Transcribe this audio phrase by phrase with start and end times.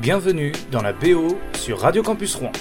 [0.00, 2.52] Bienvenue dans la BO sur Radio Campus Rouen.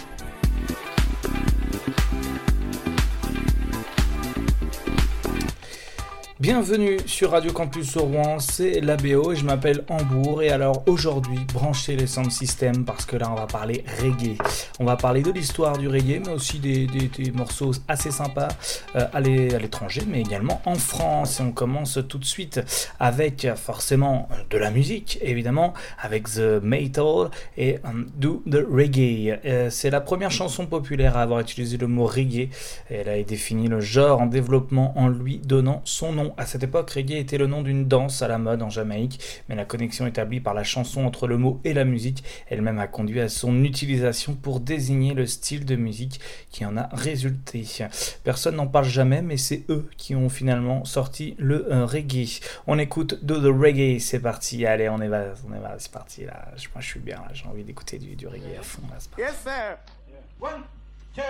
[6.50, 11.96] Bienvenue sur Radio Campus Rouen, c'est l'ABO et je m'appelle Hambourg et alors aujourd'hui branchez
[11.96, 14.36] les sound systems parce que là on va parler reggae.
[14.80, 16.88] On va parler de l'histoire du reggae mais aussi des,
[17.36, 18.48] morceaux assez sympas
[18.96, 22.60] euh, à l'étranger mais également en France et on commence tout de suite
[23.00, 29.38] avec forcément de la musique évidemment avec The Metal et um, Do the Reggae.
[29.46, 32.50] Euh, c'est la première chanson populaire à avoir utilisé le mot reggae
[32.90, 36.90] elle a défini le genre en développement en lui donnant son nom à cette époque,
[36.92, 40.40] reggae était le nom d'une danse à la mode en Jamaïque, mais la connexion établie
[40.40, 44.36] par la chanson entre le mot et la musique elle-même a conduit à son utilisation
[44.36, 47.66] pour désigner le style de musique qui en a résulté.
[48.24, 52.40] Personne n'en parle jamais, mais c'est eux qui ont finalement sorti le euh, reggae.
[52.68, 54.66] On écoute Do the Reggae, c'est parti.
[54.66, 56.46] Allez, on est va, on est c'est parti là.
[56.74, 58.82] Moi, je suis bien j'ai envie d'écouter du, du, reggae à fond.
[58.90, 59.78] Là, yes, sir.
[60.40, 60.64] One,
[61.14, 61.22] two.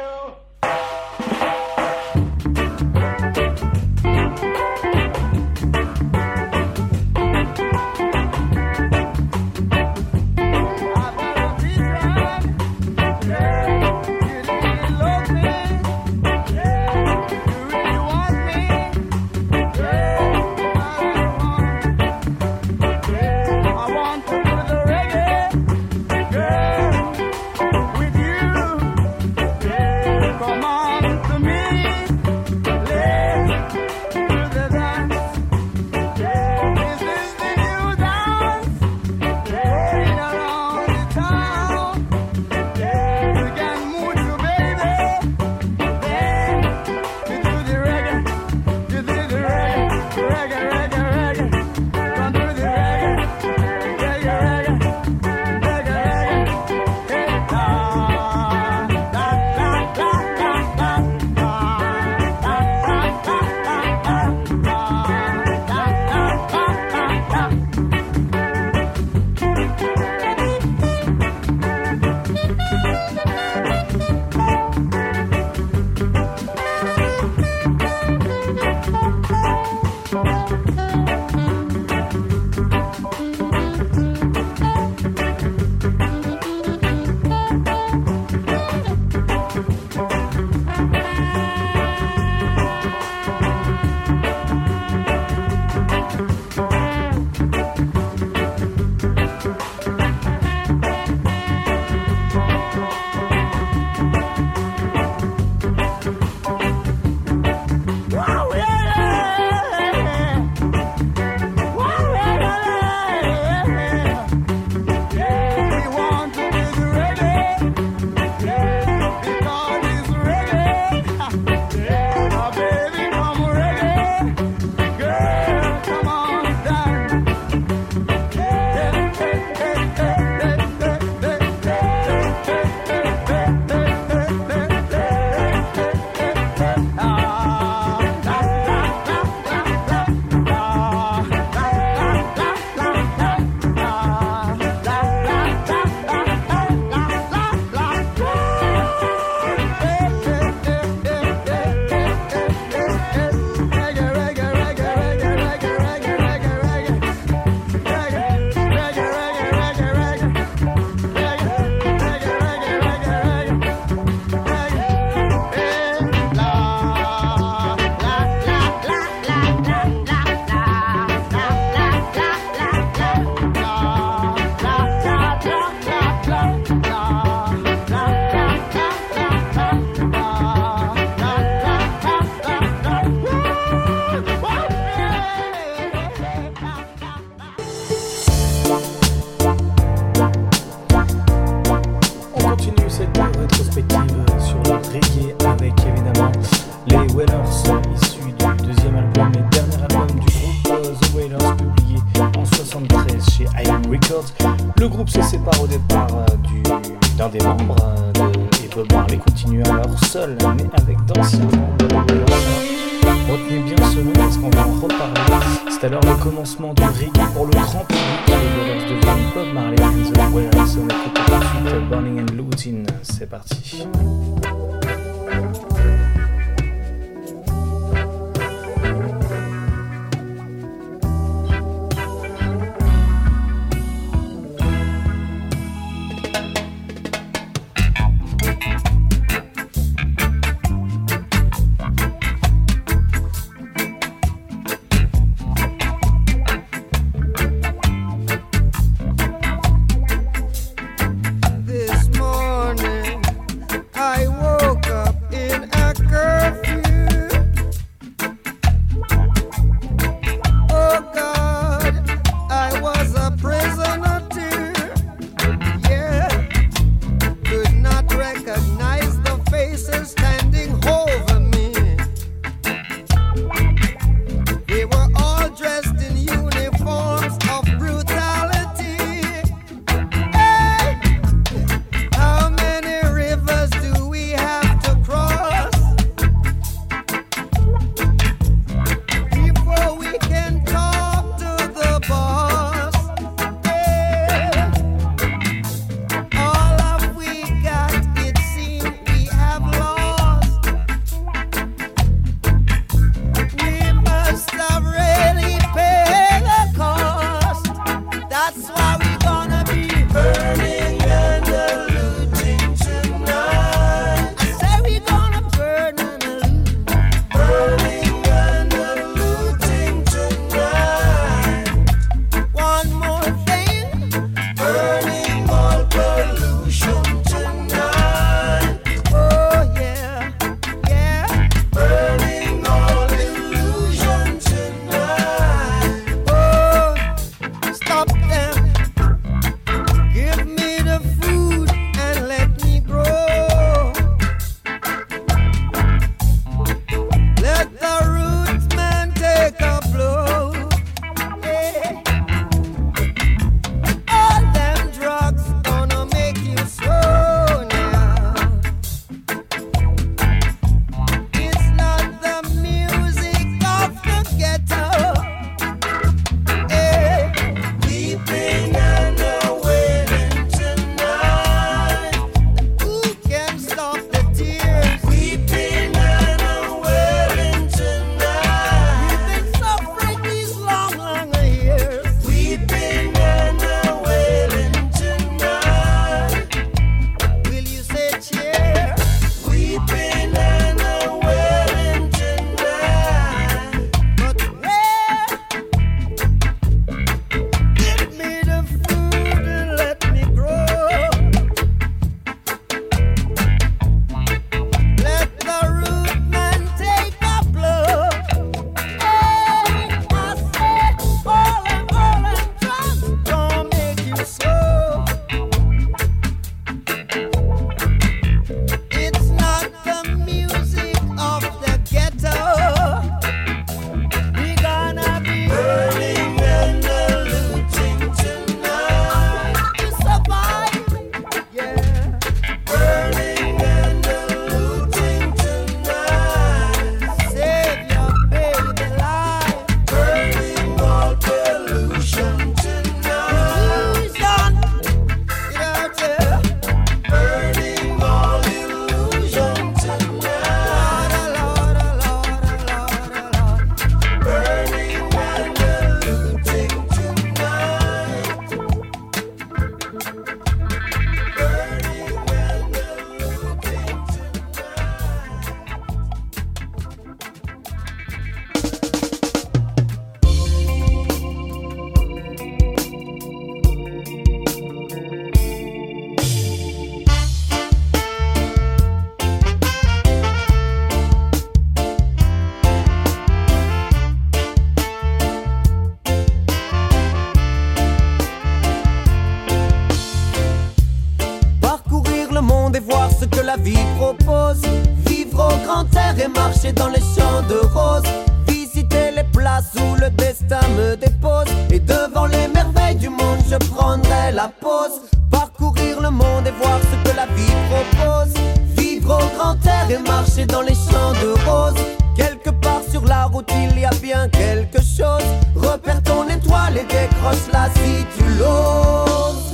[515.02, 519.54] Repère ton étoile et décroche-la si tu l'oses.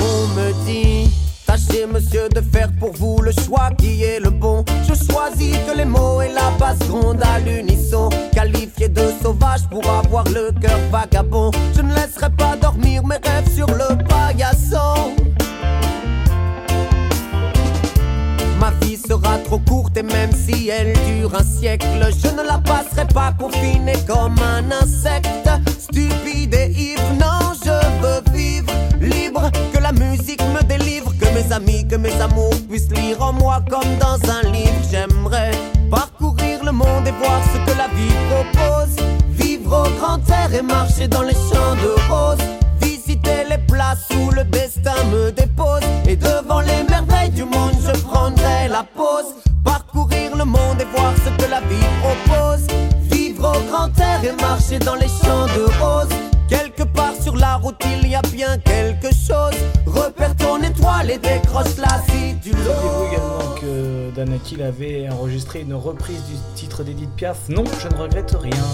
[0.00, 1.08] On me dit,
[1.46, 4.64] tâchez monsieur de faire pour vous le choix qui est le bon.
[4.82, 8.08] Je choisis que les mots et la basse gronde à l'unisson.
[8.32, 11.52] Qualifié de sauvage pour avoir le cœur vagabond.
[11.76, 15.17] Je ne laisserai pas dormir mes rêves sur le paillasson.
[19.98, 21.86] Et même si elle dure un siècle,
[22.22, 25.28] je ne la passerai pas confinée comme un insecte.
[25.80, 29.50] Stupide et ivre, non, je veux vivre libre.
[29.72, 33.60] Que la musique me délivre, que mes amis, que mes amours puissent lire en moi
[33.68, 34.80] comme dans un livre.
[34.90, 35.50] J'aimerais
[35.90, 38.96] parcourir le monde et voir ce que la vie propose.
[39.30, 42.46] Vivre au grand air et marcher dans les champs de roses.
[42.80, 45.82] Visiter les places où le destin me dépose.
[46.06, 49.47] Et devant les merveilles du monde, je prendrai la pause.
[54.48, 56.16] Marcher dans les champs de roses.
[56.48, 59.58] Quelque part sur la route, il y a bien quelque chose.
[59.86, 63.12] Repère ton étoile et décroche-la si tu Saviez-vous l'oses.
[63.12, 67.48] également que Danakil avait enregistré une reprise du titre d'Edith Piaf?
[67.50, 68.64] Non, je ne regrette rien.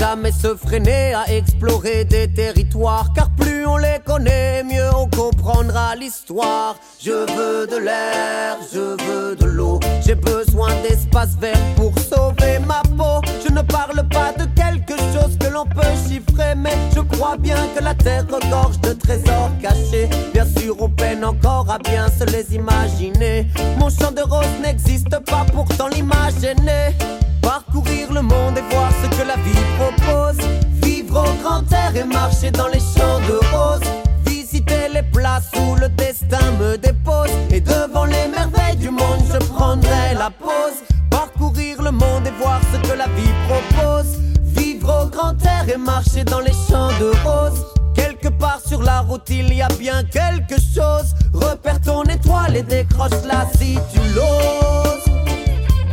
[0.00, 5.94] Jamais se freiner à explorer des territoires, car plus on les connaît, mieux on comprendra
[5.94, 6.76] l'histoire.
[6.98, 12.80] Je veux de l'air, je veux de l'eau, j'ai besoin d'espace vert pour sauver ma
[12.96, 13.20] peau.
[13.46, 17.58] Je ne parle pas de quelque chose que l'on peut chiffrer, mais je crois bien
[17.76, 20.08] que la terre regorge de trésors cachés.
[20.32, 23.46] Bien sûr, on peine encore à bien se les imaginer.
[23.78, 26.96] Mon champ de rose n'existe pas, pourtant l'image est née.
[27.42, 30.38] Parcourir le monde et voir ce que la vie propose.
[30.82, 33.88] Vivre au grand air et marcher dans les champs de roses.
[34.26, 37.30] Visiter les places où le destin me dépose.
[37.50, 40.78] Et devant les merveilles du monde, je prendrai la pause.
[41.10, 44.18] Parcourir le monde et voir ce que la vie propose.
[44.42, 47.64] Vivre au grand air et marcher dans les champs de roses.
[47.94, 51.14] Quelque part sur la route, il y a bien quelque chose.
[51.32, 55.09] Repère ton étoile et décroche-la si tu l'oses.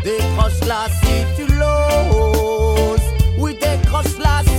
[0.08, 3.08] Décroche-la si tu l'oses.
[3.38, 4.57] Oui, décroche-la si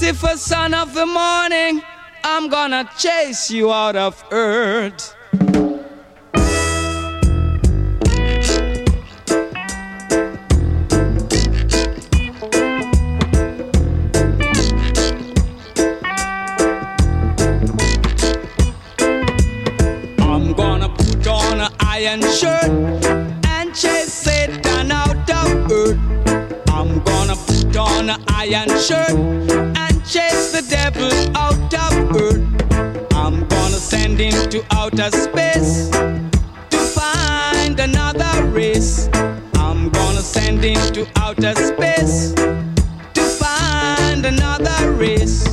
[0.00, 1.82] Lucifer, son of the morning,
[2.22, 5.16] I'm gonna chase you out of earth.
[20.20, 22.70] I'm gonna put on an iron shirt
[23.46, 25.98] and chase Satan out of earth.
[26.68, 29.27] I'm gonna put on an iron shirt
[44.18, 45.44] find another race.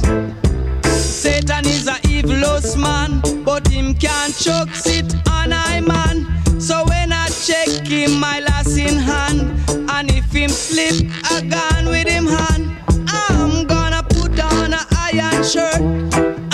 [0.83, 6.25] Satan is a evilous man, but him can't choke sit on I man.
[6.59, 9.41] So when I check him, my last in hand,
[9.91, 12.71] and if him slip, I gone with him hand.
[13.07, 15.81] I'm gonna put on a iron shirt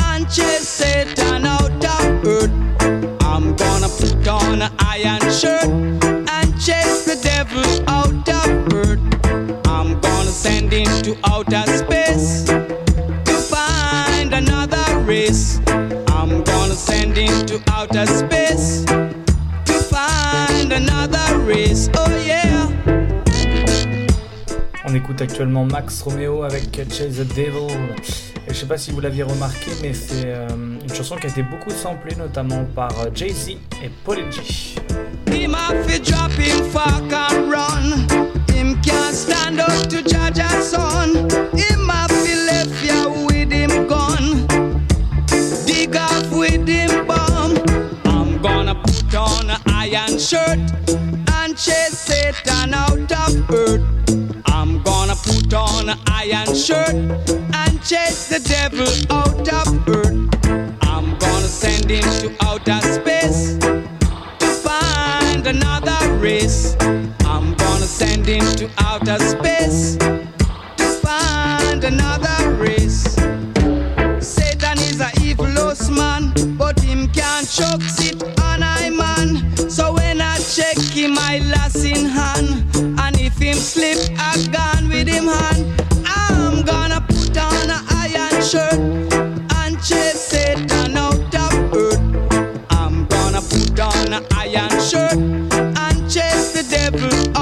[0.07, 2.51] and chase Satan out of earth.
[3.21, 7.90] I'm gonna put on a iron shirt and chase the devil
[10.41, 15.59] send him to outer space to find another race.
[16.07, 21.89] I'm gonna send him to outer space to find another race.
[21.95, 22.67] Oh yeah.
[24.83, 27.67] On écoute actuellement Max Romeo avec Chase the Devil.
[28.47, 31.29] Et je sais pas si vous l'aviez remarqué, mais c'est euh, une chanson qui a
[31.29, 33.49] été beaucoup samplée, notamment par euh, Jay-Z
[33.83, 34.41] et Paul G.
[38.61, 41.09] him can't stand up to judge our son.
[41.61, 44.45] Him have to left ya with him gone.
[45.65, 47.53] Dig up with him bomb.
[48.05, 50.59] I'm gonna put on an iron shirt
[51.37, 53.83] and chase Satan out of earth.
[54.45, 56.95] I'm gonna put on an iron shirt
[57.61, 60.19] and chase the devil out of earth.
[60.93, 63.57] I'm gonna send him to outer space
[64.41, 66.75] to find another race.
[67.25, 67.55] I'm
[68.23, 73.03] climbed into outer space to find another race.
[74.19, 79.69] Satan is a evil host man, but him can't choke it on I man.
[79.69, 82.65] So when I check him, I lass in hand,
[82.99, 85.81] and if him slip, a gun with him hand.
[86.05, 88.79] I'm gonna put on a iron shirt
[89.57, 91.99] and chase Satan out of earth.
[92.69, 97.40] I'm gonna put on a iron shirt and chase the devil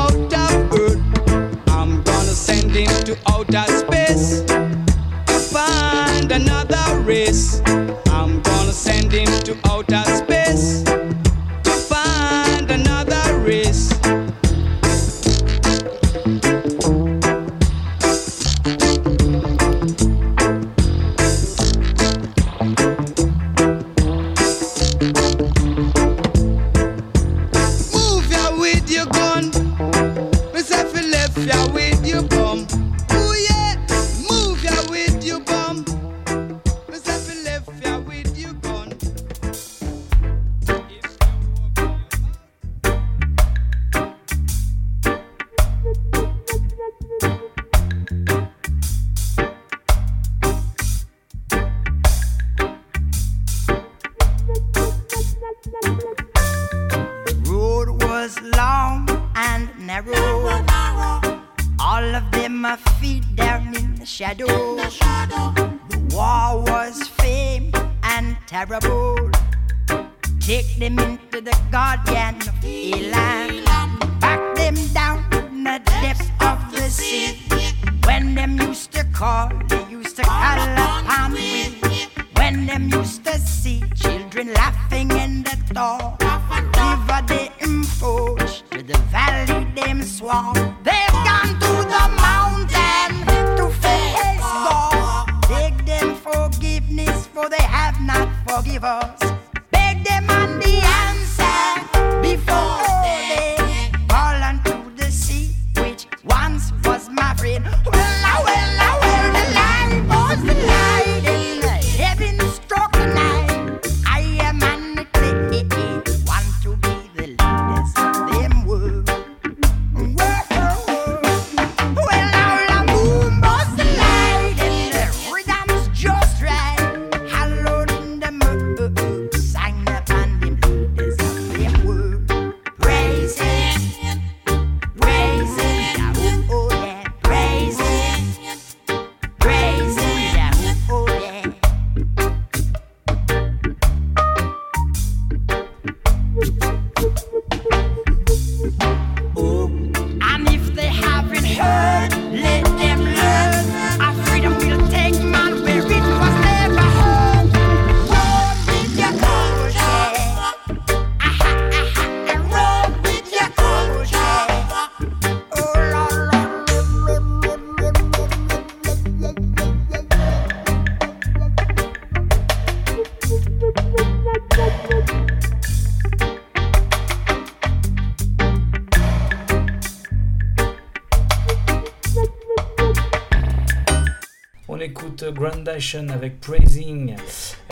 [186.12, 187.16] Avec Praising.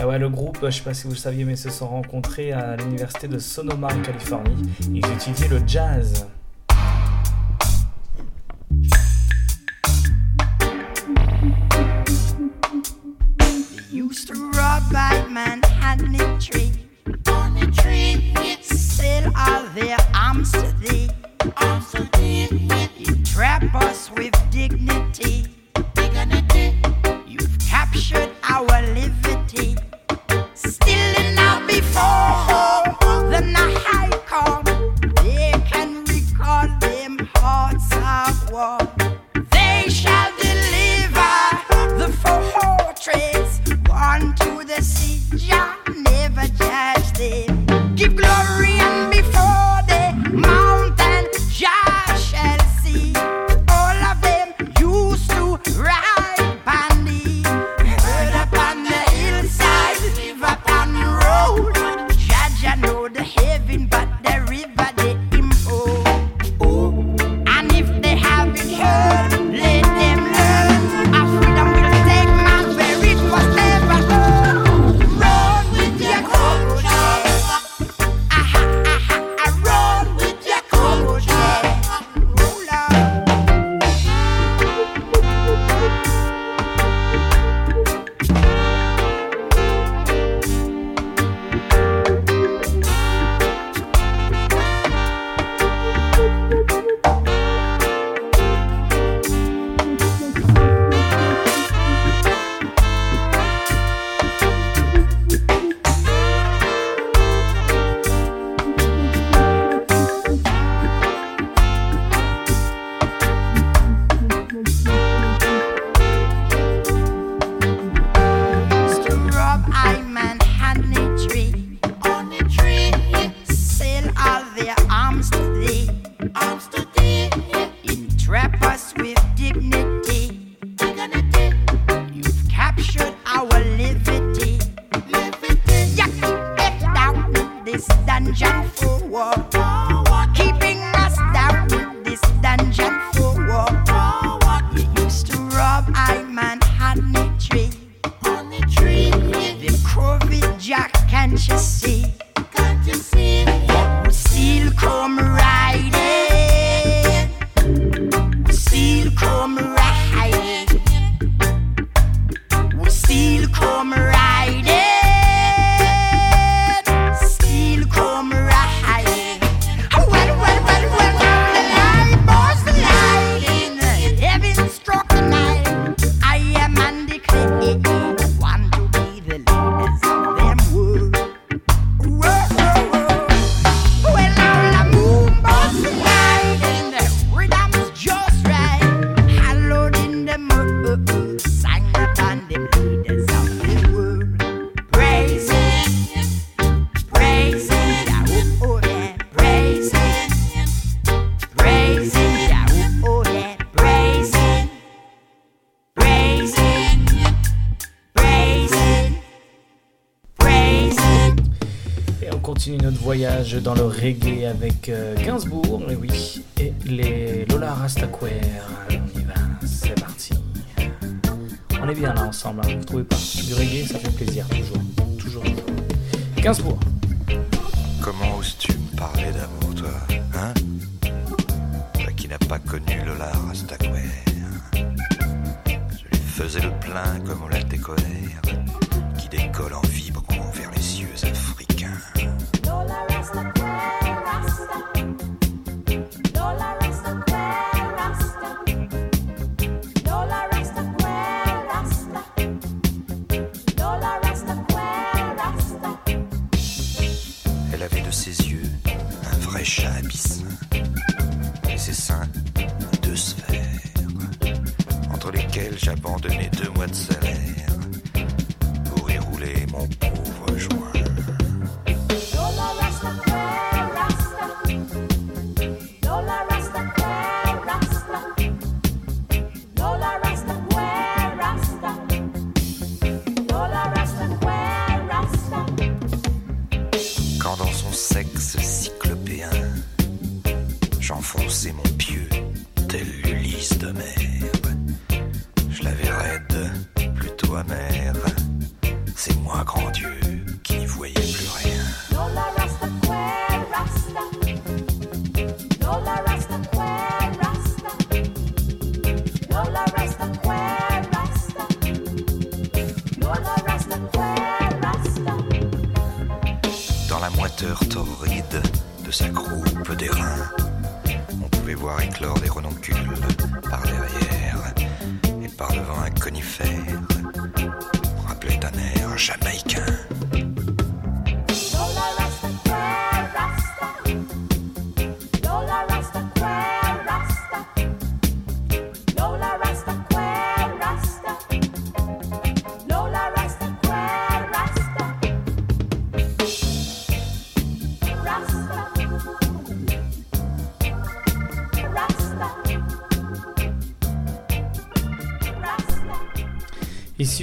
[0.05, 2.75] Ouais, le groupe, je sais pas si vous le saviez, mais se sont rencontrés à
[2.75, 4.69] l'université de Sonoma en Californie.
[4.93, 6.27] Ils étudiaient le jazz.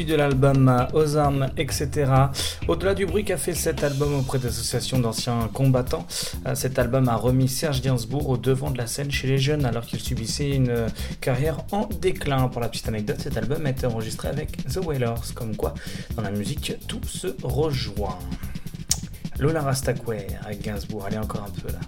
[0.05, 2.11] de l'album euh, Ozarm, etc.
[2.69, 6.07] Au-delà du bruit qu'a fait cet album auprès d'associations d'anciens combattants,
[6.47, 9.65] euh, cet album a remis Serge Gainsbourg au devant de la scène chez les jeunes
[9.65, 10.89] alors qu'il subissait une euh,
[11.21, 12.49] carrière en déclin.
[12.49, 15.75] Pour la petite anecdote, cet album a été enregistré avec The Wailers, comme quoi
[16.17, 18.19] dans la musique tout se rejoint.
[19.39, 21.81] Lola Rastaquer avec Gainsbourg, allez encore un peu là.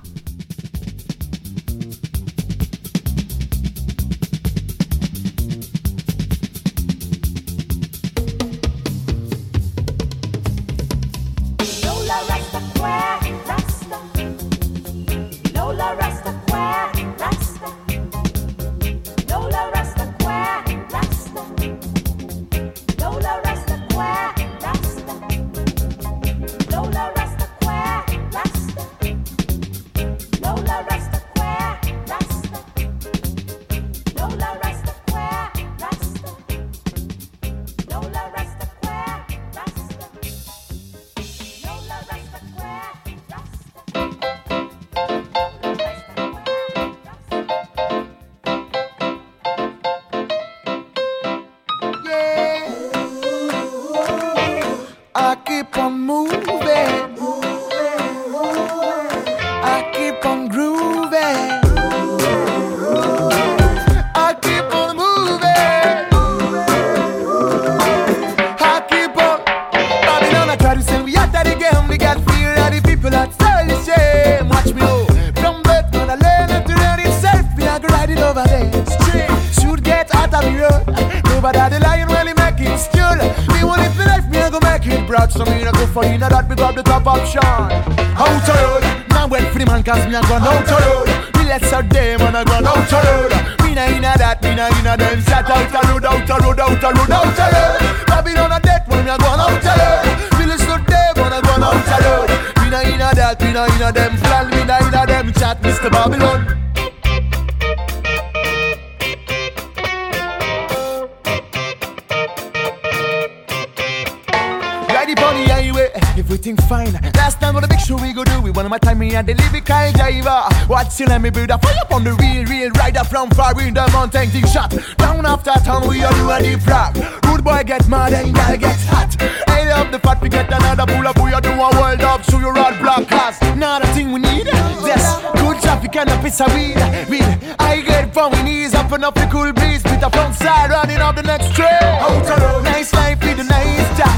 [124.57, 124.73] Shot.
[124.97, 126.95] Down after town, we all do a deep rock.
[127.27, 129.12] Rude boy get mad and girl get hot.
[129.49, 132.25] I love the fact we get another pull up, we all do a world up,
[132.25, 133.42] so you road block cast.
[133.57, 134.47] Not a thing we need,
[134.90, 135.05] yes,
[135.40, 136.79] good traffic and a piece of weed.
[137.11, 140.35] Weed, I get from we knees up and up the cool breeze, with the front
[140.35, 141.85] side running up the next train.
[142.07, 144.16] Out nice life with a nice job.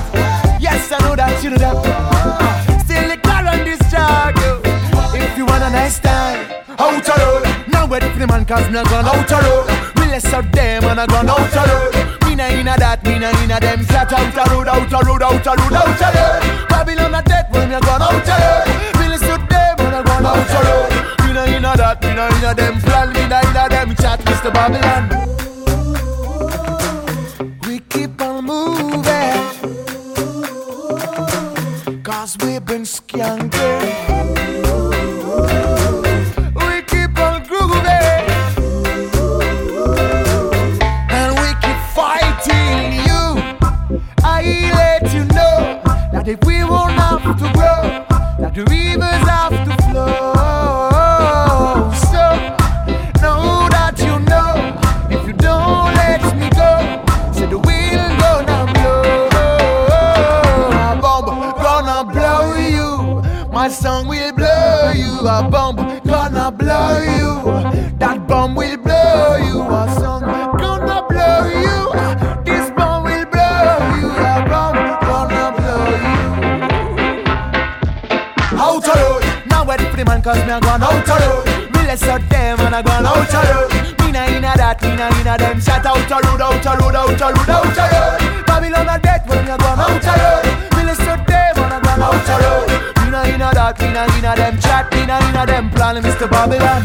[0.60, 1.76] Yes, I know that you know that.
[2.84, 4.34] Still the car on this track.
[5.14, 6.38] If you want a nice time,
[6.78, 7.44] out the road.
[7.72, 9.97] Now ready for the man, cause me a gone out the road.
[10.18, 11.94] Less out them and I gone out the road.
[12.26, 13.84] Me na inna that, me na inna them.
[13.84, 16.42] Flat out the road, out the road, out the road, out the road.
[16.68, 18.66] Babylon a dead when me gone out the road.
[18.98, 20.90] We less them and I gone out the road.
[21.22, 22.80] Me na inna that, me na inna them.
[22.80, 23.94] Plan, me na inna them.
[23.94, 24.50] Chat, Mr.
[24.52, 25.06] Babylon.
[27.62, 28.98] We keep on moving.
[32.02, 34.07] Cause we've been skanking.
[46.28, 48.04] If we won't have to grow,
[48.38, 50.32] that the rivers have to flow.
[52.12, 52.24] So,
[53.22, 54.76] know that you know
[55.10, 59.28] if you don't let me go, say the wind gonna blow.
[60.76, 61.28] A bomb
[61.62, 63.50] gonna blow you.
[63.50, 65.26] My song will blow you.
[65.26, 67.47] A bomb gonna blow you.
[80.28, 81.72] Cause me a gone out the road.
[81.72, 83.72] Me less out them and I gone out the road.
[84.00, 85.58] Me na inna that, me na inna them.
[85.60, 88.46] Shut out the road, out the road, out the road, out the road.
[88.46, 90.44] Babylon a death when a gone out the road.
[90.76, 92.68] Me them and I gone out the road.
[92.98, 94.60] Me na inna that, me na inna them.
[94.60, 95.70] Chat, me na inna them.
[95.70, 96.28] Plan Mr.
[96.28, 96.84] Babylon.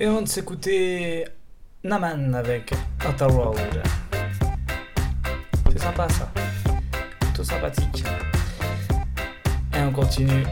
[0.00, 1.24] Et on s'écoutait
[1.84, 2.74] Naman avec
[3.08, 3.82] Outer Road.
[5.70, 6.28] C'est sympa ça.
[7.20, 8.02] Plutôt sympathique.
[9.72, 10.44] Et on continue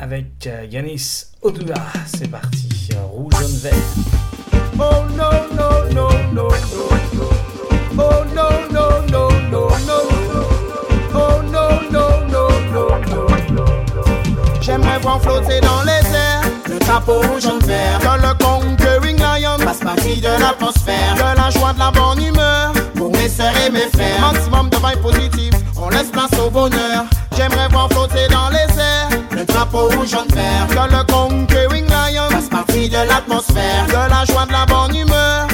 [0.00, 1.76] avec euh, Yanis Odula.
[2.06, 2.90] C'est parti.
[3.12, 3.72] Rouge, jaune, vert.
[4.80, 7.28] Oh no no no no no no.
[7.96, 10.00] Oh no no no no no.
[11.14, 12.88] Oh no no no no
[13.54, 13.66] no.
[14.60, 16.37] J'aimerais voir flotter dans les airs
[16.88, 17.98] le drapeau rouge en vert.
[18.00, 21.14] Que le conquering lion fasse partie de l'atmosphère.
[21.14, 24.20] De la joie, de la bonne humeur pour mes sœurs et mes frères.
[24.20, 27.04] Maximum de vibes positives, on laisse place au bonheur.
[27.36, 30.66] J'aimerais voir flotter dans les airs le drapeau rouge en vert.
[30.68, 33.86] Que le conquering lion fasse partie de l'atmosphère.
[33.86, 35.46] De la joie, de la bonne humeur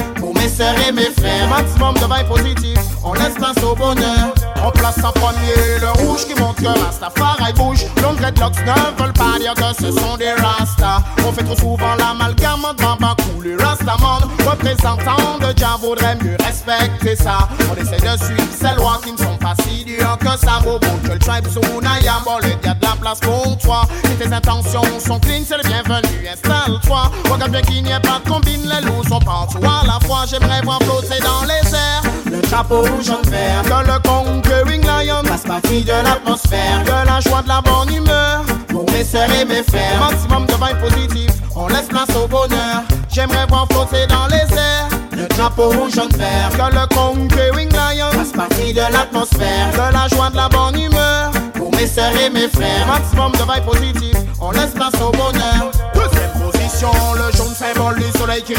[0.54, 1.48] sœurs et mes frères.
[1.48, 4.34] Maximum de vibes positives, on laisse place au bonheur.
[4.64, 7.84] On place en premier le rouge qui montre que Rastafari bouge.
[8.02, 11.02] Longs dreadlocks ne veulent pas dire que ce sont des Rastas.
[11.26, 14.22] On fait trop souvent l'amalgame entre Bambacou, les Rastaman.
[14.46, 17.48] Représentants de Jah vaudrait mieux respecter ça.
[17.70, 20.60] On essaie de suivre ces lois qui ne sont pas si dures que ça.
[20.66, 23.82] Au bout que le tribe Sunayam, bon, le a de la place pour toi.
[24.04, 27.10] Si tes intentions sont clean, c'est le bienvenu, installe-toi.
[27.30, 30.24] Regarde bien qu'il n'y ait pas de combine, les loups sont partout à la fois.
[30.44, 33.62] J'aimerais voir flotter dans les airs le drapeau rouge en vert.
[33.62, 36.82] Que le conquering lion fasse partie de l'atmosphère.
[36.84, 39.98] De la joie, de la bonne humeur pour mes sœurs et mes frères.
[39.98, 42.82] Maximum de vibes positives, on laisse place au bonheur.
[43.10, 46.50] J'aimerais voir flotter dans les airs le drapeau rouge en vert.
[46.50, 49.70] Que le conquering lion fasse partie de l'atmosphère.
[49.72, 52.86] De la joie, de la bonne humeur pour mes sœurs et mes frères.
[52.86, 55.70] Maximum de vibes positives, on laisse place au bonheur.
[55.94, 58.54] Deuxième position, le jaune symbole du soleil qui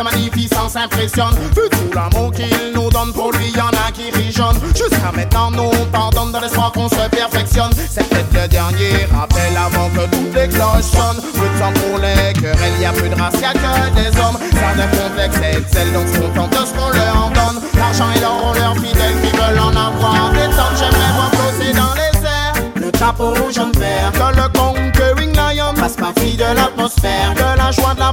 [0.00, 1.34] sur son trône, sa magnificence impressionne.
[1.56, 4.60] Vu tout l'amour qu'il nous donne, pour lui y'en a qui rijonnent.
[4.74, 7.70] Jusqu'à maintenant, nous pardonne dans l'espoir qu'on se perfectionne.
[7.90, 11.22] C'est peut-être le dernier rappel avant que toutes les cloches sonnent.
[11.34, 14.18] Peu de temps pour les querelles, y a plus de race, y a que des
[14.18, 14.38] hommes.
[14.52, 17.62] Certains complexes excellent, donc se contentent de ce qu'on leur en donne.
[17.74, 20.76] L'argent et l'or leurs fidèles qui veulent en avoir des tonnes.
[20.78, 22.40] J'aimerais voir flotter dans les airs.
[22.76, 24.12] Le rouge jaune vert.
[24.12, 27.34] Que le conquering lion fasse partie de l'atmosphère.
[27.34, 28.12] De la joie, de la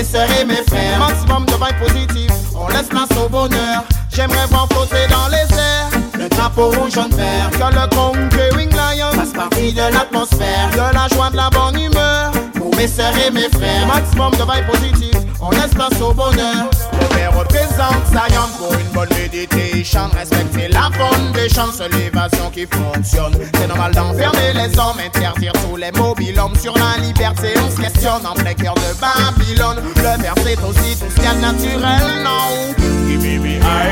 [0.00, 0.98] mes sœurs et mes frères.
[0.98, 3.84] Maximum de vibes positives, on laisse place au bonheur.
[4.10, 7.50] J'aimerais voir flotter dans les airs le drapeau rouge jaune vert.
[7.50, 10.70] Que le conquering lion fasse partie de l'atmosphère.
[10.72, 12.32] De la joie, de la bonne humeur
[12.80, 13.86] mes sœurs et mes frères.
[13.86, 16.70] Maximum de vibes positives, on laisse place au bonheur.
[17.10, 20.08] Père représente Zion pour une bonne méditation.
[20.16, 23.34] Respecter la foundation, seule l'évasion qui fonctionne.
[23.54, 27.48] C'est normal d'enfermer les hommes, interdire tous les mobiles hommes sur la liberté.
[27.56, 29.82] On se questionne en plein cœur de Babylone.
[29.96, 32.74] Le verset aussi tout ce qu'il y a de naturel, non?
[33.08, 33.90] Give me the.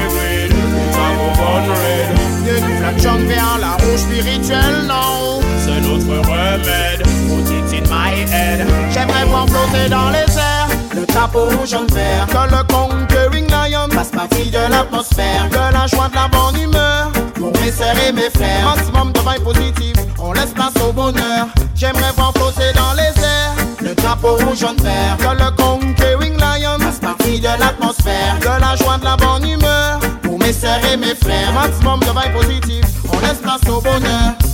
[2.48, 5.40] De la vers la rouge spirituelle, non?
[5.60, 7.02] C'est notre remède,
[8.90, 10.68] J'aimerais voir flotter dans les airs.
[10.94, 12.26] Le drapeau rouge jaune vert.
[12.26, 15.48] Que le conquering lion fasse partie de l'atmosphère.
[15.50, 18.64] De la joie, de la bonne humeur Pour mes sœurs et mes frères.
[18.64, 21.46] Maximum de vibes positives On laisse place au bonheur.
[21.74, 25.16] J'aimerais voir flotter dans les airs Le drapeau rouge jaune vert.
[25.18, 28.38] Que le conquering lion fasse partie de l'atmosphère.
[28.40, 31.52] De la joie, de la bonne humeur Pour mes sœurs et mes frères.
[31.52, 34.47] Maximum de vibes positives On laisse place au bonheur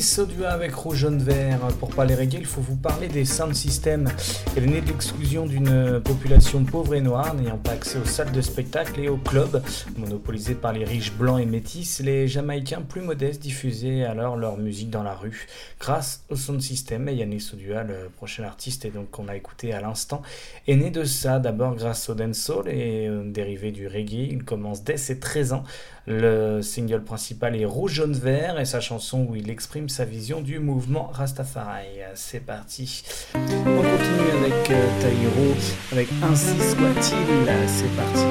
[0.00, 1.60] Yanis Odua avec Rouge Jaune Vert.
[1.78, 4.08] Pour parler reggae, il faut vous parler des sound systems.
[4.56, 8.32] Elle est née de l'exclusion d'une population pauvre et noire, n'ayant pas accès aux salles
[8.32, 9.62] de spectacle et aux clubs.
[9.98, 14.88] Monopolisés par les riches blancs et métis, les Jamaïcains plus modestes diffusaient alors leur musique
[14.88, 15.46] dans la rue.
[15.78, 19.74] Grâce au sound system, et Yanis Odua, le prochain artiste et donc qu'on a écouté
[19.74, 20.22] à l'instant,
[20.66, 21.40] est né de ça.
[21.40, 24.28] D'abord grâce au dancehall et euh, dérivé du reggae.
[24.30, 25.64] Il commence dès ses 13 ans.
[26.12, 30.40] Le single principal est Rouge, Jaune, Vert et sa chanson où il exprime sa vision
[30.40, 31.86] du mouvement Rastafari.
[32.16, 33.04] C'est parti.
[33.32, 35.54] On continue avec euh, Taïro,
[35.92, 37.52] avec Ainsi soit-il.
[37.68, 38.26] C'est parti.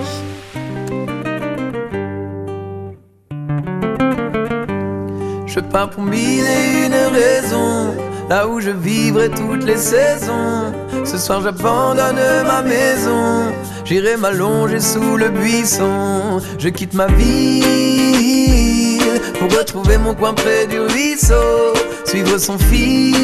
[5.46, 7.96] Je pars pour mille et une raisons,
[8.30, 10.74] là où je vivrai toutes les saisons.
[11.06, 13.54] Ce soir j'abandonne ma maison,
[13.90, 16.40] j'irai m'allonger sous le buisson.
[16.60, 19.00] Je quitte ma ville
[19.40, 21.74] pour retrouver mon coin près du ruisseau,
[22.06, 23.16] suivre son fil.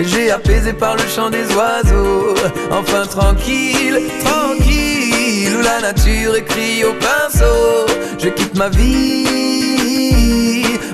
[0.00, 2.34] J'ai apaisé par le chant des oiseaux,
[2.72, 7.86] enfin tranquille, tranquille, où la nature écrit au pinceau.
[8.18, 9.47] Je quitte ma vie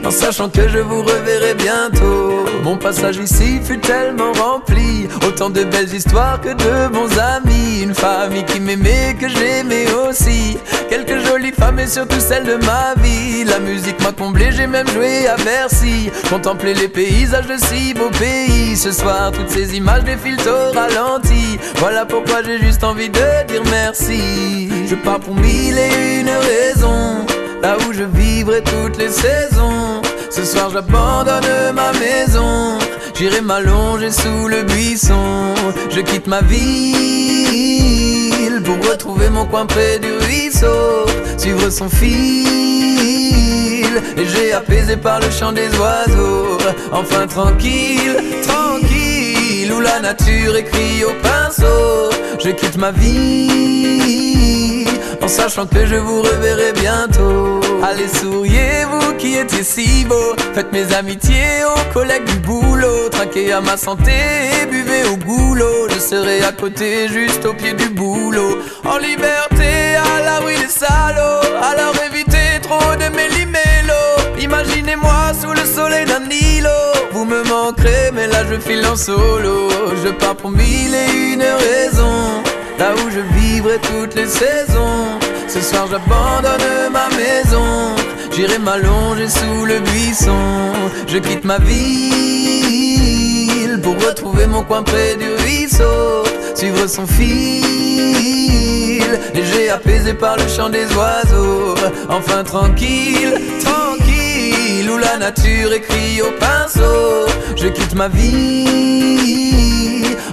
[0.04, 2.44] en sachant que je vous reverrai bientôt.
[2.62, 7.82] Mon passage ici fut tellement rempli, autant de belles histoires que de bons amis.
[7.82, 10.58] Une famille qui m'aimait, que j'aimais aussi.
[10.88, 13.44] Quelques jolies femmes et surtout celles de ma vie.
[13.44, 16.10] La musique m'a comblé, j'ai même joué à Bercy.
[16.28, 18.76] Contempler les paysages de si beaux pays.
[18.76, 21.58] Ce soir, toutes ces images défilent au ralenti.
[21.76, 24.68] Voilà pourquoi j'ai juste envie de dire merci.
[24.88, 27.23] Je pars pour mille et une raisons
[27.64, 30.02] là où je vivrai toutes les saisons.
[30.30, 32.78] Ce soir j'abandonne ma maison,
[33.16, 35.54] j'irai m'allonger sous le buisson.
[35.94, 37.32] Je quitte ma ville
[38.66, 41.06] pour retrouver mon coin près du ruisseau,
[41.38, 42.44] suivre son fil.
[44.16, 46.58] Léger apaisé par le chant des oiseaux,
[46.92, 52.10] enfin tranquille, tranquille, où la nature écrit au pinceau.
[52.44, 53.93] Je quitte ma vie
[55.24, 57.60] en sachant que je vous reverrai bientôt.
[57.82, 60.34] Allez, souriez, vous qui étiez si beau.
[60.54, 63.08] Faites mes amitiés aux collègues du boulot.
[63.10, 64.12] Traquez à ma santé
[64.60, 65.88] et buvez au goulot.
[65.88, 68.58] Je serai à côté, juste au pied du boulot.
[68.84, 71.56] En liberté, à l'abri des salauds.
[71.70, 74.02] Alors évitez trop de méli-mélo.
[74.38, 76.92] Imaginez-moi sous le soleil d'un îlot.
[77.12, 79.70] Vous me manquerez, mais là je file en solo.
[80.04, 82.42] Je pars pour mille et une raisons
[82.78, 85.18] là où je vivrai toutes les saisons.
[85.48, 87.94] Ce soir j'abandonne ma maison,
[88.32, 90.72] j'irai m'allonger sous le buisson.
[91.06, 91.84] Je quitte ma ville
[93.82, 97.62] pour retrouver mon coin près du ruisseau, suivre son fil,
[99.34, 101.74] léger apaisé par le chant des oiseaux.
[102.08, 107.26] Enfin tranquille, tranquille, où la nature écrit au pinceau.
[107.56, 109.73] Je quitte ma vie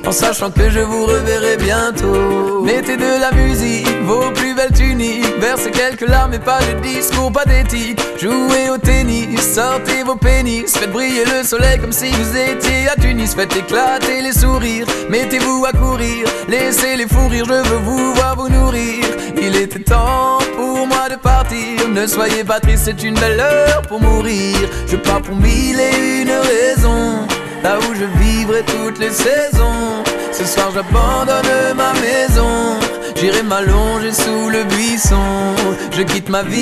[0.05, 2.63] en sachant que je vous reverrai bientôt.
[2.63, 7.31] Mettez de la musique, vos plus belles tuniques, versez quelques larmes et pas de discours
[7.31, 7.99] pathétique.
[8.19, 12.95] Jouez au tennis, sortez vos pénis, faites briller le soleil comme si vous étiez à
[12.99, 18.13] Tunis, faites éclater les sourires, mettez-vous à courir, laissez les fous rire, je veux vous
[18.13, 19.05] voir vous nourrir.
[19.41, 23.81] Il était temps pour moi de partir, ne soyez pas triste, c'est une belle heure
[23.87, 24.57] pour mourir.
[24.87, 27.27] Je pars pour mille et une raisons,
[27.63, 30.03] là où je vivrai toutes les saisons.
[30.31, 32.79] Ce soir j'abandonne ma maison,
[33.15, 35.55] j'irai m'allonger sous le buisson.
[35.95, 36.61] Je quitte ma ville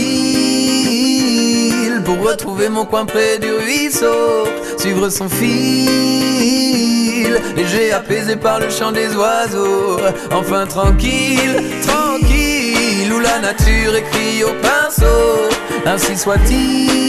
[2.03, 4.47] pour retrouver mon coin près du ruisseau,
[4.77, 5.89] suivre son fil,
[7.55, 9.99] léger apaisé par le chant des oiseaux.
[10.31, 15.49] Enfin tranquille, tranquille, où la nature écrit au pinceau.
[15.85, 17.08] Ainsi soit-il,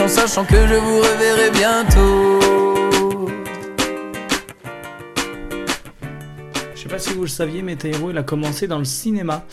[0.00, 2.40] en sachant que je vous reverrai bientôt.
[6.74, 9.44] Je sais pas si vous le saviez, mais Taïro, il a commencé dans le cinéma.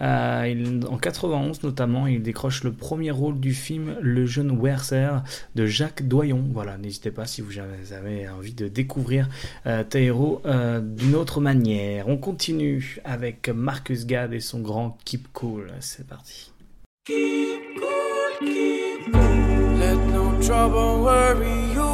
[0.00, 5.22] Euh, il- en 91 notamment, il décroche le premier rôle du film Le jeune Werther
[5.54, 6.44] de Jacques Doyon.
[6.52, 7.52] Voilà, n'hésitez pas si vous
[7.92, 9.28] avez envie de découvrir
[9.66, 12.08] euh, Taïro euh, d'une autre manière.
[12.08, 15.70] On continue avec Marcus Gad et son grand Keep Cool.
[15.78, 16.50] C'est parti.
[20.46, 21.90] Trouble worry you.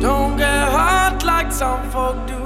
[0.00, 2.40] Don't get hurt like some folk do.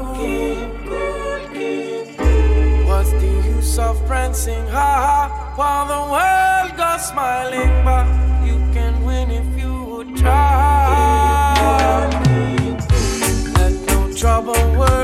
[2.89, 7.85] What's the use of prancing high while the world goes smiling?
[7.85, 8.07] But
[8.47, 12.09] you can win if you would try.
[13.59, 14.98] Let no trouble worry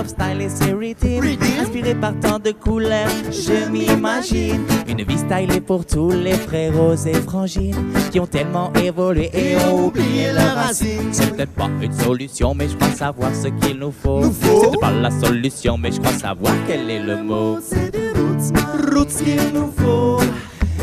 [0.00, 1.60] of style et.
[1.60, 7.14] Inspiré par tant de couleurs, je m'imagine une vie stylée pour tous les frérots et
[7.14, 7.76] frangines
[8.10, 11.12] qui ont tellement évolué et ont oublié leurs racines.
[11.12, 14.22] C'est peut-être pas une solution, mais je crois savoir ce qu'il nous faut.
[14.22, 17.58] C'est peut-être pas la solution, mais je crois savoir quel est le mot.
[17.62, 20.20] C'est du roots, roots qu'il nous faut.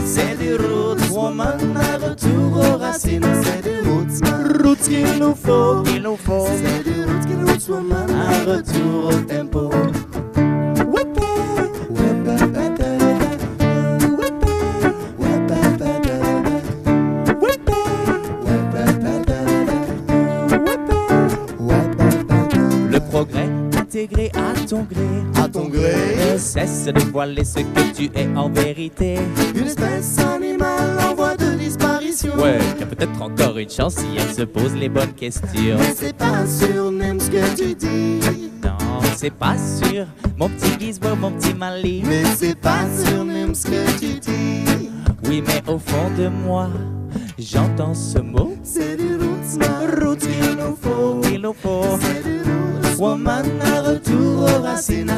[0.06, 3.26] C'est du roots, woman, un retour aux racines.
[3.44, 5.67] C'est du roots, roots qu'il nous faut.
[27.18, 29.16] Cesse de voiler ce que tu es en vérité.
[29.56, 32.36] Une espèce animale en voie de disparition.
[32.36, 35.78] Ouais, y a peut-être encore une chance si elle se pose les bonnes questions.
[35.80, 38.20] Mais c'est pas sûr, même ce que tu dis.
[38.64, 40.06] Non, c'est pas sûr,
[40.38, 42.04] mon petit Gizmo, mon petit Mali.
[42.06, 44.90] Mais c'est pas sûr, même ce que tu dis.
[45.28, 46.70] Oui, mais au fond de moi,
[47.38, 48.56] j'entends ce mot.
[48.64, 51.22] C'est du roots, ma roots qu'il nous faut.
[51.38, 52.00] Nous faut.
[52.02, 55.12] C'est du roots, woman, un retour aux racines.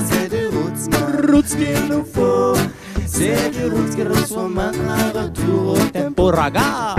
[1.32, 2.54] Qu'il nous faut.
[3.06, 6.32] C'est du roots, faut, woman, un retour au tempo.
[6.32, 6.96] Raga!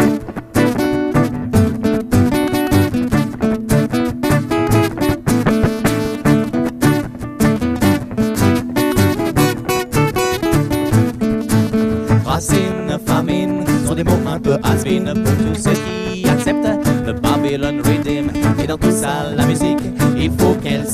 [12.24, 16.68] Racine, famine sont des mots un peu has pour tous ceux qui acceptent
[17.04, 18.30] le Babylon Rhythm.
[18.62, 19.80] Et dans tout ça, la musique,
[20.16, 20.86] il faut qu'elle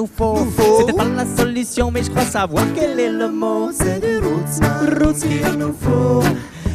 [0.00, 0.46] nous faut.
[0.56, 3.70] C'est peut-être pas la solution, mais je crois savoir quel est le mot.
[3.72, 4.58] C'est du roots,
[4.98, 6.22] roots qu'il nous faut.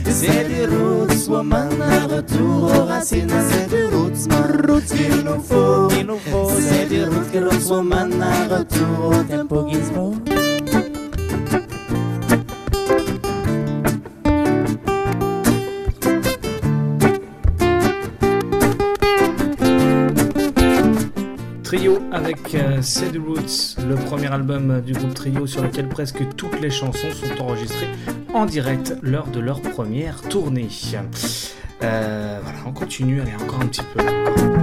[0.06, 3.28] C'est du roots, woman, un retour aux racines.
[3.50, 4.28] C'est du roots,
[4.68, 5.90] roots qu'il nous faut.
[6.60, 9.95] C'est du roots, que woman, un retour au tempo gizmo.
[24.36, 27.88] Album du groupe Trio sur lequel presque toutes les chansons sont enregistrées
[28.34, 30.68] en direct lors de leur première tournée.
[31.82, 34.55] Euh, voilà, on continue, allez encore un petit peu.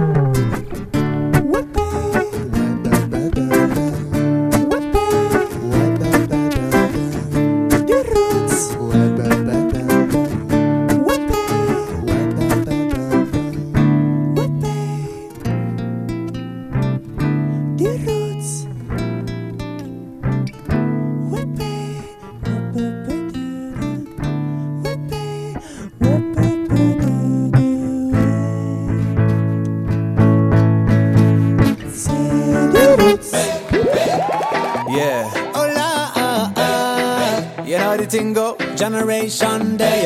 [34.93, 35.25] Yeah.
[35.57, 37.63] Hola, ah, ah.
[37.65, 40.05] You know the thing go, Generation Day.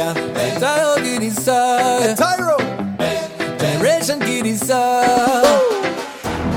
[0.63, 2.15] Tyro Giddy Sir.
[2.15, 2.55] Tyro.
[3.59, 5.03] Generation Giddy Sir.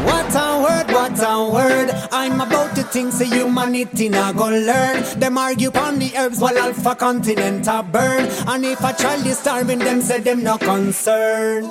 [0.06, 1.90] What a word, what a word.
[2.12, 5.02] I'm about to think say humanity now go learn.
[5.18, 8.30] Them argue on the herbs while Alpha Continent a burn.
[8.46, 11.64] And if a child is starving, them say them no concern.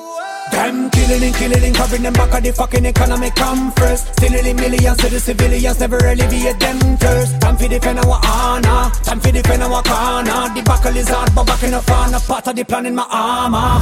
[0.51, 4.13] Them killing and killing and covering them back of the fucking economy come first.
[4.17, 7.39] Stealing millions to the civilians, never alleviate them thirst.
[7.41, 10.53] Time for defend our honor, time for defend our corner.
[10.53, 12.95] The buckle is hard, but back in the front, a part of the plan in
[12.95, 13.81] my armor.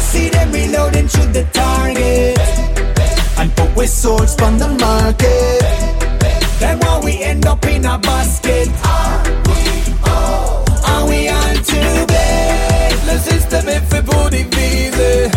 [0.00, 2.38] See them reloading, shoot the target.
[3.38, 5.62] And put with swords from the market.
[6.58, 8.68] Then why we end up in a basket?
[8.84, 12.98] Are we all, are we all to blame?
[13.06, 15.30] Le système est fait pour diviser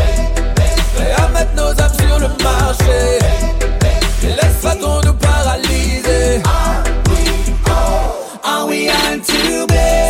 [4.23, 6.41] Laisse pas ton nous paralyser.
[6.45, 6.83] Ah
[8.43, 8.65] ah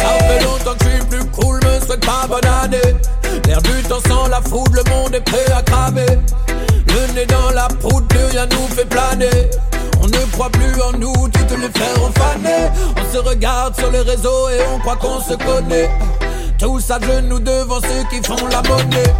[0.01, 2.95] Ça fait longtemps que je suis plus cool, me souhaite pas bonne année.
[3.47, 6.05] L'air du temps sans la foudre, le monde est prêt à cramer.
[6.87, 9.49] Le nez dans la proue, plus rien nous fait planer.
[10.01, 13.91] On ne croit plus en nous, tu te le faire fané On se regarde sur
[13.91, 15.89] les réseaux et on croit qu'on se connaît.
[16.59, 19.13] Tous à genoux devant ceux qui font la monnaie.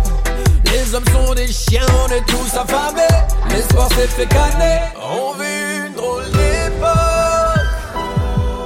[0.74, 3.01] Les hommes sont des chiens, on est tous affamés.
[3.49, 4.80] L'espoir s'est fait caner.
[4.99, 7.69] On vit une drôle d'époque.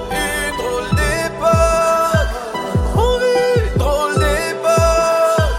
[0.09, 2.31] Une drôle d'époque.
[2.95, 5.55] On vit une drôle d'époque.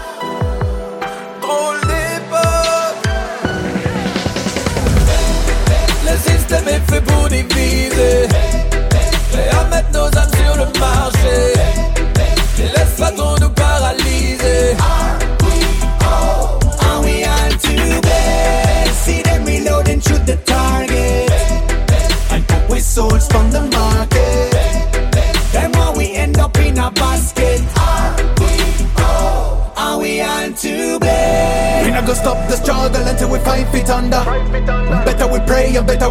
[1.39, 3.03] Drôle d'époque.
[6.03, 8.27] Le système est fait pour diviser.
[9.31, 11.18] Prêt à mettre nos âmes sur le marché.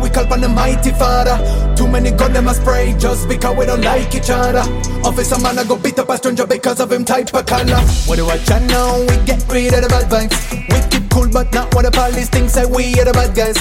[0.08, 1.36] We call on the mighty Father.
[1.76, 4.64] Too many gun them a spray just because we don't like each other.
[5.04, 7.80] Officer man I go beat up a stranger because of him type of color.
[8.06, 9.00] What do I chat now?
[9.00, 10.38] We get rid of the bad vibes.
[10.52, 13.58] We keep cool but not what the police think say we are the bad guys.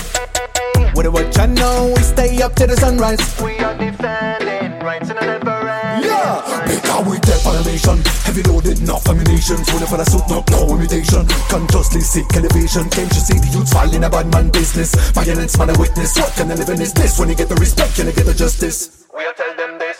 [0.95, 1.88] What do I chat now?
[1.88, 3.20] We stay up till the sunrise.
[3.41, 8.16] We are defending rights and never Yeah, because we take on a nation.
[8.38, 9.57] Heavy loaded, enough ammunition.
[9.65, 11.25] Full of a suit, no, no imitation.
[11.49, 12.88] Consciously seek elevation.
[12.89, 14.93] Can't you see the youths fall in a bad man business?
[15.11, 16.15] Violence, man, a witness.
[16.17, 17.17] What kind of living is this?
[17.17, 19.07] When you get the respect, can you get the justice?
[19.11, 19.97] We'll tell them this.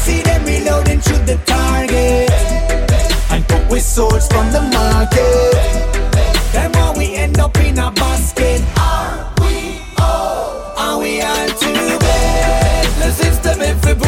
[0.00, 2.30] See them reloading through the target
[3.30, 5.60] and put we souls from the market.
[6.52, 8.64] Then why we end up in a basket?
[8.78, 10.72] Are we all?
[10.78, 12.88] Are we all too bad?
[13.04, 14.00] Le système est fait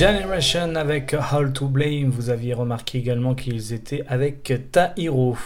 [0.00, 2.08] Generation avec How to Blame.
[2.08, 5.36] Vous aviez remarqué également qu'ils étaient avec Tahiro.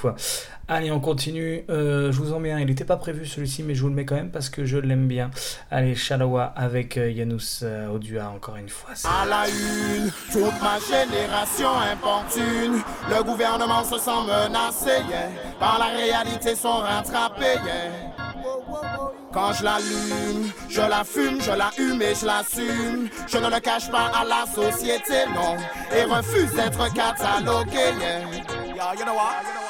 [0.66, 1.62] Allez, on continue.
[1.68, 2.58] Euh, je vous en mets un.
[2.58, 4.78] Il n'était pas prévu celui-ci, mais je vous le mets quand même parce que je
[4.78, 5.30] l'aime bien.
[5.70, 8.90] Allez, Shalawa avec euh, Yanous euh, Odua encore une fois.
[9.04, 12.80] À la une, toute ma génération importune.
[13.10, 15.28] Le gouvernement se sent menacé, yeah.
[15.60, 18.14] Par la réalité sont rattrapés, yeah.
[19.32, 23.08] Quand je l'allume, je la fume, je la hume et je l'assume.
[23.26, 25.56] Je ne le cache pas à la société, non.
[25.94, 29.63] Et refuse d'être catalogué, yeah.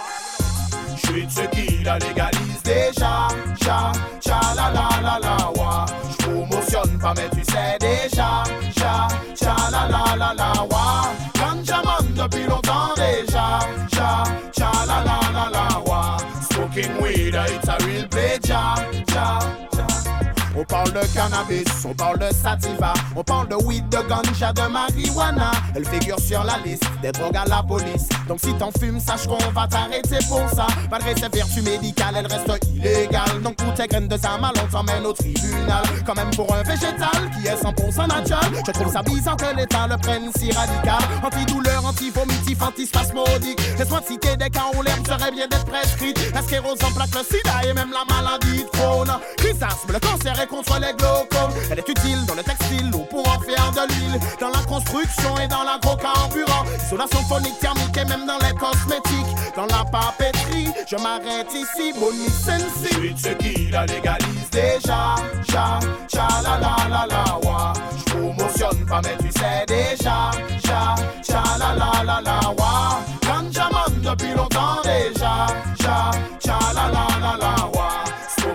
[0.97, 3.29] Je suis de ceux qui la légalise déjà.
[3.63, 5.87] Cha, cha, la, la, la, la, wa.
[6.11, 8.45] Je promotionne pas, mais tu sais déjà.
[8.77, 11.11] Cha, cha, la, la, la, la, wa.
[11.35, 13.61] Ganjaman depuis longtemps déjà.
[13.95, 14.25] Cha,
[14.57, 16.17] cha, la, la, la, la, wa.
[16.53, 18.07] Smoking weed, it's a real
[18.41, 18.75] cha,
[19.09, 19.39] cha,
[19.73, 20.24] cha.
[20.57, 24.63] On parle de cannabis, on parle de sativa, on parle de weed, de ganja, de
[24.63, 25.51] marijuana.
[25.75, 28.09] Elle figure sur la liste des drogues à la police.
[28.29, 30.69] Donc si t'en fumes, sache qu'on va t'arrêter pour ça.
[30.91, 33.43] Malgré ses vertus médicales, elle reste illégale.
[33.43, 35.83] Donc toutes tes graines de mal, on t'emmène au tribunal.
[36.07, 38.63] Quand même pour un végétal qui est 100% naturel.
[38.65, 41.03] Je trouve ça bizarre que l'État le prenne si radical.
[41.25, 43.61] Antidouleur, antivomitif, antispasmodique.
[43.77, 46.33] Laisse-moi te citer des cas où l'herbe serait bien d'être prescrite.
[46.33, 49.11] La sclérose en plaque, le sida et même la maladie de Crohn.
[49.37, 51.53] Chrysasme, le cancer et contre les glaucomes.
[51.71, 54.21] Elle est utile dans le textile ou pour en faire de l'huile.
[54.41, 56.65] Dans la construction et dans l'agrocarburant.
[56.87, 59.35] Isolation phonique, thermique et même dans les cosmétiques.
[59.57, 63.13] Dans la papeterie, je m'arrête ici, Bonnie Sensi.
[63.15, 65.15] De ceux qui la légalise déjà.
[65.51, 65.79] Cha,
[66.13, 67.73] cha, la, la, la, la, wa.
[67.97, 70.31] Je promotionne pas, mais tu sais déjà.
[70.65, 73.01] Cha, cha, la, la, la, la, wa.
[73.23, 75.47] Ganjaman depuis longtemps déjà.
[75.81, 76.11] Cha,
[76.45, 77.89] cha, la, la, la, la, wa.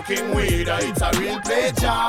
[0.00, 2.08] Smoking weed, it's a real play, ja.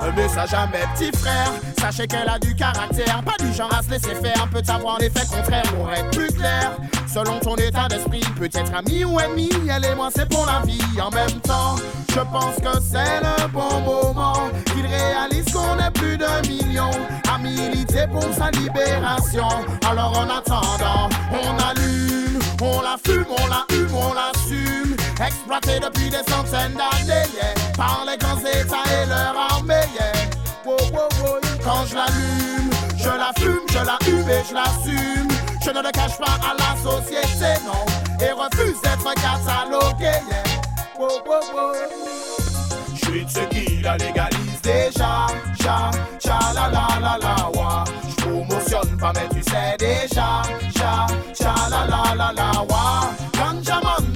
[0.00, 1.50] Un message à mes petits frères,
[1.80, 5.26] sachez qu'elle a du caractère, pas du genre à se laisser faire, peut avoir l'effet
[5.26, 6.76] contraire pour être plus clair.
[7.12, 10.80] Selon ton état d'esprit, peut-être ami ou ennemi, elle et moi c'est pour la vie
[11.00, 11.76] en même temps.
[12.10, 16.90] Je pense que c'est le bon moment qu'il réalise qu'on est plus de millions
[17.32, 19.48] à militer pour sa libération.
[19.90, 24.96] Alors en attendant, on allume, on la fume, on la hume, on l'assume.
[25.20, 30.12] Exploité depuis des centaines d'années, yeah, par les grands états et leur armée, yeah.
[30.64, 31.40] Wow, wow.
[31.64, 35.28] Quand je l'allume, je la fume, je la hume et je l'assume.
[35.64, 37.84] Je ne le cache pas à la société, non,
[38.24, 40.44] et refuse d'être catalogué, yeah.
[42.94, 45.26] Je suis de ceux qui la légalise déjà.
[45.60, 47.84] Cha, cha, la, la, la, la, wa.
[48.08, 50.42] Je promotionne pas, mais tu sais déjà.
[50.76, 53.27] Cha, cha, la, la, la, la, wa.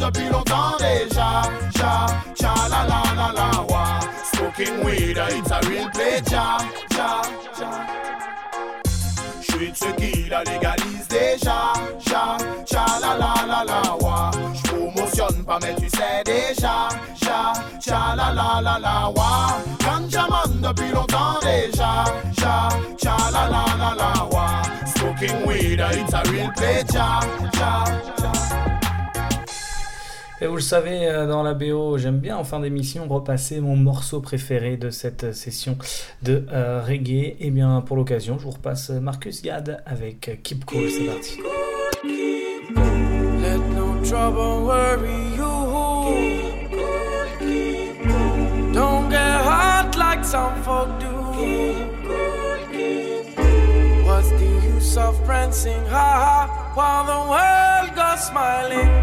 [0.03, 1.43] Ganjaman depuis longtemps déjà.
[1.77, 4.01] Cha, cha, la la la la, wa.
[4.35, 6.59] Smoking weed, it's a real pleasure.
[6.91, 7.23] Cha,
[7.57, 7.87] cha.
[9.41, 11.73] J'suis de ceux qui la légalise déjà.
[12.01, 12.37] Cha,
[12.67, 14.31] cha, la la la la, wa.
[14.65, 16.89] J'promotionne pas, mais tu sais déjà.
[17.23, 19.59] Cha, cha, la la la la, wa.
[19.81, 22.05] Ganja man depuis longtemps déjà.
[22.39, 24.63] Cha, cha, la la la la, wa.
[24.97, 27.21] Smoking weed, it's a real pleasure.
[27.53, 27.85] Cha,
[28.19, 28.82] cha.
[30.43, 33.77] Et vous le savez, euh, dans la BO, j'aime bien en fin d'émission repasser mon
[33.77, 35.79] morceau préféré de cette session
[36.23, 37.37] de euh, reggae.
[37.39, 41.39] Et bien pour l'occasion, je vous repasse Marcus Gad avec Keep Cool, c'est parti.
[54.05, 55.87] What's the use of prancing?
[55.87, 59.03] High while the world smiling?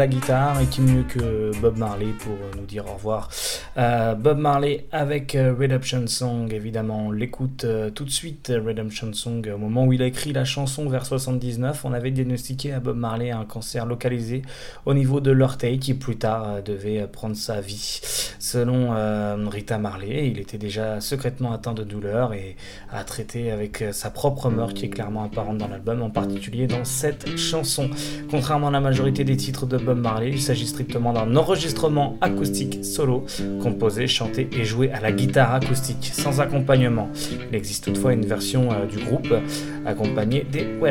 [0.00, 3.28] la guitare et qui mieux que Bob Marley pour euh, nous dire au revoir.
[3.76, 9.58] Euh, Bob Marley avec euh, Redemption Song évidemment l'écoute tout de suite Redemption Song au
[9.58, 13.30] moment où il a écrit la chanson vers 79 on avait diagnostiqué à Bob Marley
[13.30, 14.40] un cancer localisé
[14.86, 18.00] au niveau de l'orteil qui plus tard devait prendre sa vie.
[18.50, 22.56] Selon euh, Rita Marley il était déjà secrètement atteint de douleur et
[22.90, 26.66] a traité avec euh, sa propre mort qui est clairement apparente dans l'album, en particulier
[26.66, 27.88] dans cette chanson.
[28.28, 32.84] Contrairement à la majorité des titres de Bob Marley, il s'agit strictement d'un enregistrement acoustique
[32.84, 33.24] solo,
[33.62, 37.08] composé, chanté et joué à la guitare acoustique, sans accompagnement.
[37.52, 39.32] Il existe toutefois une version euh, du groupe
[39.86, 40.90] accompagnée des I.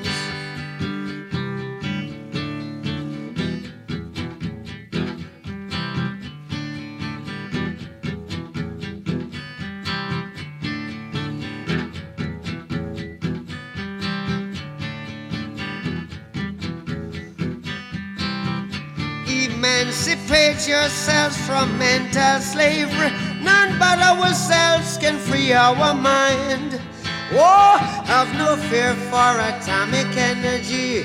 [20.61, 23.11] Emancipate yourselves from mental slavery.
[23.41, 26.79] None but ourselves can free our mind.
[27.31, 31.03] Oh, have no fear for atomic energy.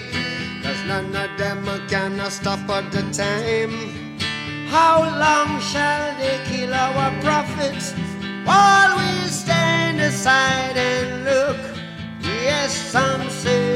[0.63, 3.73] Cause none of them can stop at the time.
[4.69, 7.93] How long shall they kill our prophets
[8.45, 11.59] while we stand aside and look?
[12.21, 13.76] Yes, some say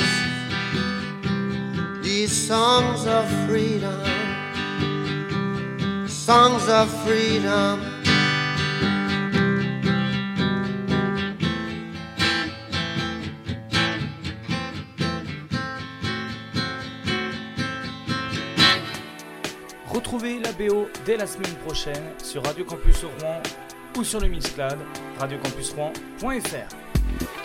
[2.27, 4.05] songs of freedom,
[6.07, 7.79] songs of freedom.
[19.87, 23.41] Retrouvez la BO dès la semaine prochaine sur Radio Campus Rouen
[23.97, 24.77] ou sur le Mixcloud
[25.19, 27.40] radiocampusrouen.fr.